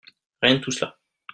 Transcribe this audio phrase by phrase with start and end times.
[0.41, 0.97] Rien de tout cela.